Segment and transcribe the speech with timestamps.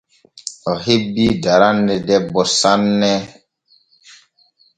[0.69, 3.13] O hebbii daranne debbo sanne.